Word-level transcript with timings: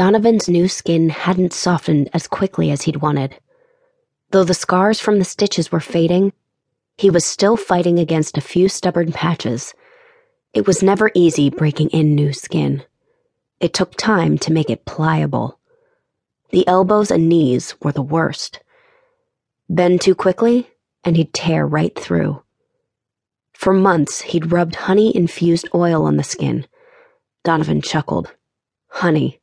Donovan's 0.00 0.48
new 0.48 0.66
skin 0.66 1.10
hadn't 1.10 1.52
softened 1.52 2.08
as 2.14 2.26
quickly 2.26 2.70
as 2.70 2.80
he'd 2.80 3.02
wanted. 3.02 3.38
Though 4.30 4.44
the 4.44 4.54
scars 4.54 4.98
from 4.98 5.18
the 5.18 5.26
stitches 5.26 5.70
were 5.70 5.78
fading, 5.78 6.32
he 6.96 7.10
was 7.10 7.22
still 7.22 7.54
fighting 7.54 7.98
against 7.98 8.38
a 8.38 8.40
few 8.40 8.70
stubborn 8.70 9.12
patches. 9.12 9.74
It 10.54 10.66
was 10.66 10.82
never 10.82 11.10
easy 11.14 11.50
breaking 11.50 11.90
in 11.90 12.14
new 12.14 12.32
skin. 12.32 12.82
It 13.60 13.74
took 13.74 13.94
time 13.94 14.38
to 14.38 14.54
make 14.54 14.70
it 14.70 14.86
pliable. 14.86 15.58
The 16.48 16.66
elbows 16.66 17.10
and 17.10 17.28
knees 17.28 17.74
were 17.82 17.92
the 17.92 18.00
worst. 18.00 18.60
Bend 19.68 20.00
too 20.00 20.14
quickly, 20.14 20.70
and 21.04 21.14
he'd 21.14 21.34
tear 21.34 21.66
right 21.66 21.94
through. 21.94 22.42
For 23.52 23.74
months, 23.74 24.22
he'd 24.22 24.50
rubbed 24.50 24.76
honey 24.76 25.14
infused 25.14 25.68
oil 25.74 26.06
on 26.06 26.16
the 26.16 26.24
skin. 26.24 26.66
Donovan 27.44 27.82
chuckled. 27.82 28.32
Honey. 28.88 29.36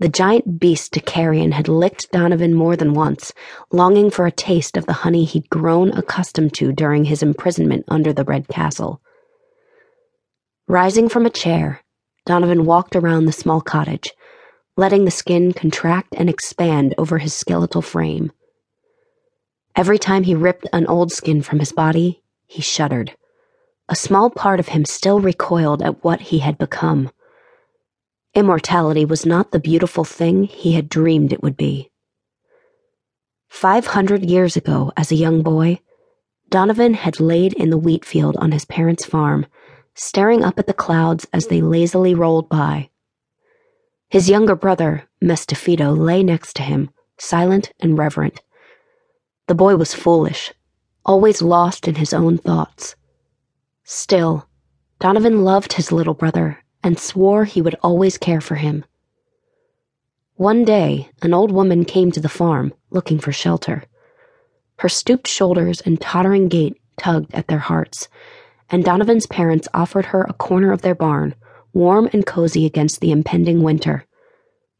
The 0.00 0.08
giant 0.08 0.60
beast 0.60 0.92
Dakarian 0.92 1.52
had 1.52 1.66
licked 1.66 2.12
Donovan 2.12 2.54
more 2.54 2.76
than 2.76 2.94
once, 2.94 3.32
longing 3.72 4.10
for 4.10 4.26
a 4.26 4.32
taste 4.32 4.76
of 4.76 4.86
the 4.86 4.92
honey 4.92 5.24
he'd 5.24 5.50
grown 5.50 5.90
accustomed 5.90 6.54
to 6.54 6.72
during 6.72 7.04
his 7.04 7.20
imprisonment 7.20 7.84
under 7.88 8.12
the 8.12 8.24
Red 8.24 8.46
Castle. 8.46 9.00
Rising 10.68 11.08
from 11.08 11.26
a 11.26 11.30
chair, 11.30 11.82
Donovan 12.26 12.64
walked 12.64 12.94
around 12.94 13.24
the 13.24 13.32
small 13.32 13.60
cottage, 13.60 14.12
letting 14.76 15.04
the 15.04 15.10
skin 15.10 15.52
contract 15.52 16.14
and 16.16 16.30
expand 16.30 16.94
over 16.96 17.18
his 17.18 17.34
skeletal 17.34 17.82
frame. 17.82 18.30
Every 19.74 19.98
time 19.98 20.22
he 20.22 20.34
ripped 20.34 20.68
an 20.72 20.86
old 20.86 21.10
skin 21.10 21.42
from 21.42 21.58
his 21.58 21.72
body, 21.72 22.22
he 22.46 22.62
shuddered. 22.62 23.16
A 23.88 23.96
small 23.96 24.30
part 24.30 24.60
of 24.60 24.68
him 24.68 24.84
still 24.84 25.18
recoiled 25.18 25.82
at 25.82 26.04
what 26.04 26.20
he 26.20 26.38
had 26.38 26.56
become. 26.56 27.10
Immortality 28.34 29.04
was 29.04 29.24
not 29.24 29.50
the 29.52 29.58
beautiful 29.58 30.04
thing 30.04 30.44
he 30.44 30.72
had 30.74 30.88
dreamed 30.88 31.32
it 31.32 31.42
would 31.42 31.56
be. 31.56 31.90
Five 33.48 33.86
hundred 33.86 34.24
years 34.24 34.56
ago, 34.56 34.92
as 34.96 35.10
a 35.10 35.16
young 35.16 35.42
boy, 35.42 35.80
Donovan 36.50 36.94
had 36.94 37.20
laid 37.20 37.54
in 37.54 37.70
the 37.70 37.78
wheat 37.78 38.04
field 38.04 38.36
on 38.36 38.52
his 38.52 38.64
parents' 38.64 39.04
farm, 39.04 39.46
staring 39.94 40.44
up 40.44 40.58
at 40.58 40.66
the 40.66 40.74
clouds 40.74 41.26
as 41.32 41.46
they 41.46 41.60
lazily 41.60 42.14
rolled 42.14 42.48
by. 42.48 42.90
His 44.10 44.28
younger 44.28 44.54
brother, 44.54 45.08
Mestafito, 45.22 45.96
lay 45.96 46.22
next 46.22 46.54
to 46.56 46.62
him, 46.62 46.90
silent 47.18 47.72
and 47.80 47.98
reverent. 47.98 48.42
The 49.46 49.54
boy 49.54 49.76
was 49.76 49.94
foolish, 49.94 50.52
always 51.04 51.42
lost 51.42 51.88
in 51.88 51.96
his 51.96 52.12
own 52.12 52.38
thoughts. 52.38 52.94
Still, 53.84 54.46
Donovan 55.00 55.44
loved 55.44 55.72
his 55.72 55.90
little 55.90 56.14
brother 56.14 56.62
and 56.88 56.98
swore 56.98 57.44
he 57.44 57.60
would 57.60 57.76
always 57.82 58.16
care 58.16 58.40
for 58.40 58.54
him. 58.54 58.82
One 60.36 60.64
day, 60.64 61.10
an 61.20 61.34
old 61.34 61.52
woman 61.52 61.84
came 61.84 62.10
to 62.12 62.20
the 62.20 62.30
farm, 62.30 62.72
looking 62.88 63.18
for 63.18 63.30
shelter. 63.30 63.84
Her 64.78 64.88
stooped 64.88 65.28
shoulders 65.28 65.82
and 65.82 66.00
tottering 66.00 66.48
gait 66.48 66.80
tugged 66.98 67.34
at 67.34 67.48
their 67.48 67.58
hearts, 67.58 68.08
and 68.70 68.82
Donovan's 68.82 69.26
parents 69.26 69.68
offered 69.74 70.06
her 70.06 70.22
a 70.22 70.32
corner 70.32 70.72
of 70.72 70.80
their 70.80 70.94
barn, 70.94 71.34
warm 71.74 72.08
and 72.14 72.24
cozy 72.24 72.64
against 72.64 73.02
the 73.02 73.12
impending 73.12 73.62
winter. 73.62 74.06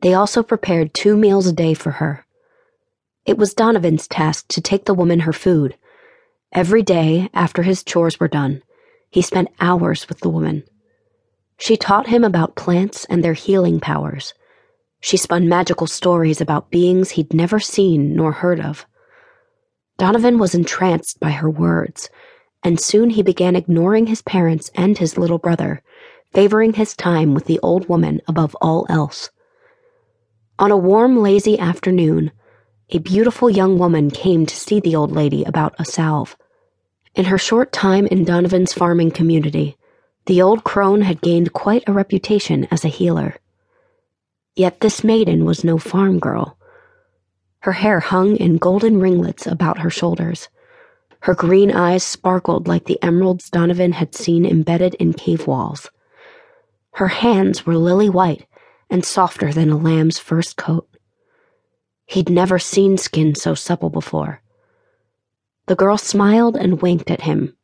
They 0.00 0.14
also 0.14 0.44
prepared 0.44 0.94
two 0.94 1.16
meals 1.16 1.48
a 1.48 1.52
day 1.52 1.74
for 1.74 1.90
her. 1.90 2.24
It 3.24 3.36
was 3.36 3.52
Donovan's 3.52 4.06
task 4.06 4.46
to 4.50 4.60
take 4.60 4.84
the 4.84 4.94
woman 4.94 5.20
her 5.20 5.32
food. 5.32 5.76
Every 6.52 6.84
day, 6.84 7.30
after 7.34 7.64
his 7.64 7.82
chores 7.82 8.20
were 8.20 8.28
done, 8.28 8.62
he 9.10 9.22
spent 9.22 9.48
hours 9.58 10.08
with 10.08 10.20
the 10.20 10.30
woman. 10.30 10.62
She 11.58 11.76
taught 11.76 12.08
him 12.08 12.24
about 12.24 12.56
plants 12.56 13.04
and 13.06 13.24
their 13.24 13.32
healing 13.32 13.80
powers. 13.80 14.34
She 15.00 15.16
spun 15.16 15.48
magical 15.48 15.86
stories 15.86 16.40
about 16.40 16.70
beings 16.70 17.10
he'd 17.10 17.32
never 17.32 17.60
seen 17.60 18.14
nor 18.14 18.32
heard 18.32 18.60
of. 18.60 18.86
Donovan 19.98 20.38
was 20.38 20.54
entranced 20.54 21.20
by 21.20 21.30
her 21.30 21.48
words, 21.48 22.10
and 22.62 22.78
soon 22.78 23.10
he 23.10 23.22
began 23.22 23.56
ignoring 23.56 24.06
his 24.06 24.22
parents 24.22 24.70
and 24.74 24.98
his 24.98 25.16
little 25.16 25.38
brother, 25.38 25.82
favoring 26.34 26.74
his 26.74 26.94
time 26.94 27.32
with 27.32 27.46
the 27.46 27.58
old 27.60 27.88
woman 27.88 28.20
above 28.28 28.54
all 28.60 28.84
else. 28.88 29.30
On 30.58 30.70
a 30.70 30.76
warm, 30.76 31.22
lazy 31.22 31.58
afternoon, 31.58 32.32
a 32.90 32.98
beautiful 32.98 33.48
young 33.48 33.78
woman 33.78 34.10
came 34.10 34.46
to 34.46 34.56
see 34.56 34.80
the 34.80 34.96
old 34.96 35.12
lady 35.12 35.44
about 35.44 35.74
a 35.78 35.84
salve. 35.84 36.36
In 37.14 37.26
her 37.26 37.38
short 37.38 37.72
time 37.72 38.06
in 38.06 38.24
Donovan's 38.24 38.72
farming 38.72 39.10
community, 39.10 39.75
the 40.26 40.42
old 40.42 40.64
crone 40.64 41.02
had 41.02 41.20
gained 41.20 41.52
quite 41.52 41.84
a 41.86 41.92
reputation 41.92 42.66
as 42.70 42.84
a 42.84 42.88
healer. 42.88 43.36
Yet 44.54 44.80
this 44.80 45.04
maiden 45.04 45.44
was 45.44 45.64
no 45.64 45.78
farm 45.78 46.18
girl. 46.18 46.58
Her 47.60 47.72
hair 47.72 48.00
hung 48.00 48.36
in 48.36 48.58
golden 48.58 49.00
ringlets 49.00 49.46
about 49.46 49.78
her 49.78 49.90
shoulders. 49.90 50.48
Her 51.20 51.34
green 51.34 51.70
eyes 51.70 52.02
sparkled 52.02 52.68
like 52.68 52.84
the 52.84 53.02
emeralds 53.02 53.50
Donovan 53.50 53.92
had 53.92 54.14
seen 54.14 54.44
embedded 54.44 54.94
in 54.94 55.12
cave 55.12 55.46
walls. 55.46 55.90
Her 56.92 57.08
hands 57.08 57.66
were 57.66 57.76
lily 57.76 58.08
white 58.08 58.46
and 58.90 59.04
softer 59.04 59.52
than 59.52 59.70
a 59.70 59.76
lamb's 59.76 60.18
first 60.18 60.56
coat. 60.56 60.88
He'd 62.06 62.30
never 62.30 62.58
seen 62.58 62.96
skin 62.98 63.34
so 63.34 63.54
supple 63.54 63.90
before. 63.90 64.40
The 65.66 65.74
girl 65.74 65.98
smiled 65.98 66.56
and 66.56 66.80
winked 66.80 67.10
at 67.10 67.22
him, 67.22 67.55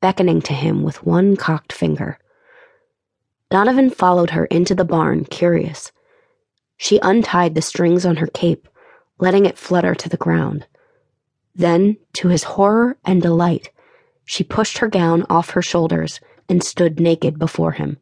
beckoning 0.00 0.40
to 0.42 0.52
him 0.52 0.82
with 0.82 1.04
one 1.04 1.36
cocked 1.36 1.72
finger. 1.72 2.18
Donovan 3.50 3.90
followed 3.90 4.30
her 4.30 4.44
into 4.46 4.74
the 4.74 4.84
barn, 4.84 5.24
curious. 5.24 5.90
She 6.76 7.00
untied 7.02 7.54
the 7.54 7.62
strings 7.62 8.04
on 8.04 8.16
her 8.16 8.26
cape, 8.26 8.68
letting 9.18 9.46
it 9.46 9.58
flutter 9.58 9.94
to 9.94 10.08
the 10.08 10.16
ground. 10.16 10.66
Then, 11.54 11.96
to 12.14 12.28
his 12.28 12.44
horror 12.44 12.96
and 13.04 13.20
delight, 13.20 13.70
she 14.24 14.44
pushed 14.44 14.78
her 14.78 14.88
gown 14.88 15.24
off 15.30 15.50
her 15.50 15.62
shoulders 15.62 16.20
and 16.48 16.62
stood 16.62 17.00
naked 17.00 17.38
before 17.38 17.72
him. 17.72 17.98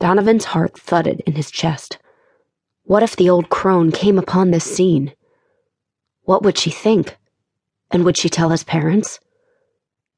Donovan's 0.00 0.46
heart 0.46 0.78
thudded 0.78 1.22
in 1.26 1.34
his 1.34 1.50
chest. 1.50 1.98
What 2.84 3.02
if 3.02 3.16
the 3.16 3.28
old 3.28 3.48
crone 3.48 3.90
came 3.90 4.18
upon 4.18 4.50
this 4.50 4.64
scene? 4.64 5.12
What 6.22 6.42
would 6.42 6.56
she 6.56 6.70
think? 6.70 7.16
And 7.90 8.04
would 8.04 8.16
she 8.16 8.28
tell 8.28 8.50
his 8.50 8.64
parents? 8.64 9.20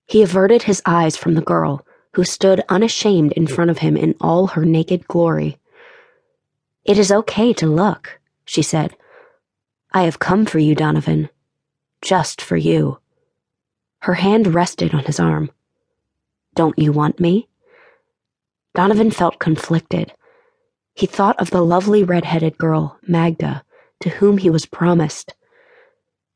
He 0.06 0.22
averted 0.22 0.62
his 0.62 0.83
eyes 0.87 1.17
from 1.17 1.34
the 1.34 1.43
girl, 1.43 1.84
who 2.15 2.25
stood 2.25 2.62
unashamed 2.69 3.33
in 3.33 3.47
front 3.47 3.71
of 3.71 3.78
him 3.78 3.97
in 3.97 4.15
all 4.21 4.47
her 4.49 4.65
naked 4.65 5.06
glory. 5.09 5.59
It 6.84 6.99
is 6.99 7.12
okay 7.12 7.53
to 7.55 7.67
look, 7.67 8.21
she 8.44 8.62
said. 8.62 8.97
I 9.93 10.03
have 10.03 10.19
come 10.19 10.47
for 10.47 10.59
you, 10.59 10.75
Donovan. 10.75 11.28
Just 12.00 12.41
for 12.41 12.56
you. 12.56 12.99
Her 14.00 14.15
hand 14.15 14.55
rested 14.55 14.94
on 14.94 15.05
his 15.05 15.19
arm. 15.19 15.50
Don't 16.55 16.78
you 16.78 16.93
want 16.93 17.19
me? 17.19 17.49
Donovan 18.75 19.11
felt 19.11 19.38
conflicted. 19.38 20.12
He 20.94 21.06
thought 21.06 21.38
of 21.41 21.50
the 21.50 21.65
lovely 21.65 22.05
red-headed 22.05 22.56
girl, 22.56 22.99
Magda, 23.06 23.65
to 24.00 24.09
whom 24.09 24.38
he 24.38 24.49
was 24.49 24.65
promised. 24.65 25.34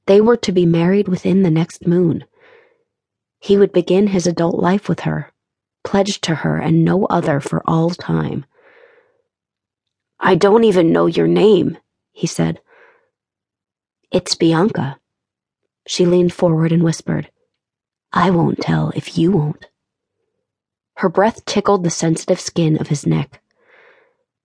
They 0.06 0.20
were 0.20 0.36
to 0.38 0.52
be 0.52 0.66
married 0.66 1.06
within 1.06 1.42
the 1.42 1.50
next 1.50 1.86
moon. 1.86 2.24
He 3.40 3.56
would 3.56 3.72
begin 3.72 4.08
his 4.08 4.26
adult 4.26 4.56
life 4.56 4.88
with 4.88 5.00
her, 5.00 5.32
pledged 5.82 6.22
to 6.24 6.36
her 6.36 6.58
and 6.58 6.84
no 6.84 7.06
other 7.06 7.40
for 7.40 7.62
all 7.66 7.90
time. 7.90 8.44
I 10.20 10.34
don't 10.34 10.64
even 10.64 10.92
know 10.92 11.06
your 11.06 11.26
name, 11.26 11.78
he 12.12 12.26
said. 12.26 12.60
It's 14.12 14.34
Bianca. 14.34 14.98
She 15.86 16.04
leaned 16.04 16.32
forward 16.32 16.70
and 16.70 16.82
whispered, 16.82 17.30
I 18.12 18.30
won't 18.30 18.60
tell 18.60 18.92
if 18.94 19.16
you 19.16 19.32
won't. 19.32 19.66
Her 20.96 21.08
breath 21.08 21.44
tickled 21.46 21.82
the 21.82 21.90
sensitive 21.90 22.40
skin 22.40 22.76
of 22.78 22.88
his 22.88 23.06
neck. 23.06 23.40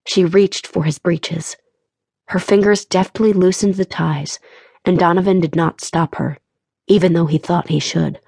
She 0.08 0.24
reached 0.24 0.66
for 0.66 0.84
his 0.84 1.00
breeches. 1.00 1.58
Her 2.28 2.40
fingers 2.40 2.86
deftly 2.86 3.34
loosened 3.34 3.76
the 3.76 3.86
ties 3.86 4.40
and 4.86 5.00
Donovan 5.00 5.40
did 5.40 5.56
not 5.56 5.82
stop 5.82 6.16
her, 6.16 6.38
even 6.88 7.14
though 7.14 7.26
he 7.26 7.38
thought 7.38 7.70
he 7.70 7.80
should. 7.80 8.20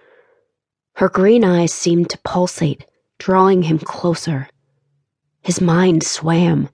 Her 0.98 1.10
green 1.10 1.44
eyes 1.44 1.72
seemed 1.72 2.10
to 2.10 2.18
pulsate, 2.24 2.84
drawing 3.20 3.62
him 3.62 3.78
closer. 3.78 4.50
His 5.44 5.62
mind 5.62 6.02
swam, 6.02 6.70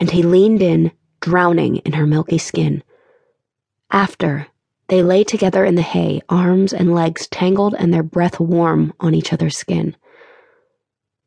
and 0.00 0.10
he 0.10 0.22
leaned 0.22 0.62
in, 0.62 0.92
drowning 1.20 1.76
in 1.84 1.92
her 1.92 2.06
milky 2.06 2.38
skin. 2.38 2.82
After, 3.90 4.46
they 4.88 5.02
lay 5.02 5.24
together 5.24 5.62
in 5.62 5.74
the 5.74 5.82
hay, 5.82 6.22
arms 6.30 6.72
and 6.72 6.94
legs 6.94 7.26
tangled 7.26 7.74
and 7.78 7.92
their 7.92 8.02
breath 8.02 8.40
warm 8.40 8.94
on 8.98 9.14
each 9.14 9.30
other's 9.30 9.58
skin. 9.58 9.94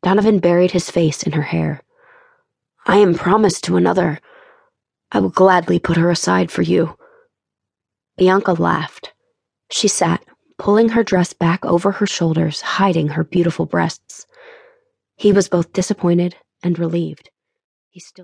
Donovan 0.02 0.40
buried 0.40 0.72
his 0.72 0.90
face 0.90 1.22
in 1.22 1.30
her 1.32 1.42
hair. 1.54 1.82
I 2.84 2.96
am 2.96 3.14
promised 3.14 3.62
to 3.64 3.76
another. 3.76 4.18
I 5.12 5.20
will 5.20 5.30
gladly 5.30 5.78
put 5.78 5.98
her 5.98 6.10
aside 6.10 6.50
for 6.50 6.62
you. 6.62 6.96
Bianca 8.16 8.54
laughed. 8.54 9.12
She 9.70 9.86
sat, 9.86 10.24
pulling 10.60 10.90
her 10.90 11.02
dress 11.02 11.32
back 11.32 11.64
over 11.64 11.90
her 11.90 12.06
shoulders, 12.06 12.60
hiding 12.60 13.08
her 13.08 13.24
beautiful 13.24 13.64
breasts. 13.64 14.26
He 15.16 15.32
was 15.32 15.48
both 15.48 15.72
disappointed 15.72 16.36
and 16.62 16.78
relieved. 16.78 17.30
He 17.88 17.98
still 17.98 18.18